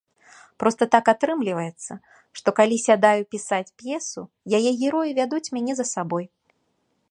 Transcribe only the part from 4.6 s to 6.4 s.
яе героі вядуць мяне за сабой.